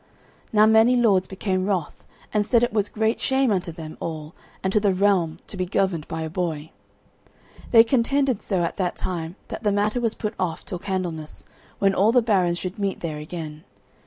[0.51, 2.03] Now many lords became wroth,
[2.33, 5.63] and said it was great shame unto them all and to the realm to be
[5.67, 6.71] governed by a boy.
[7.69, 11.45] They contended so at that time that the matter was put off till Candlemas,
[11.77, 13.63] when all the barons should meet there again.